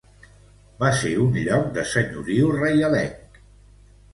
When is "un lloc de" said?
1.25-1.83